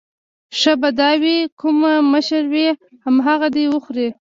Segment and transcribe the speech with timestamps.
[0.59, 1.77] ښه به دا وي کوم
[2.13, 2.67] مشر وي
[3.05, 4.09] همغه دې وخوري.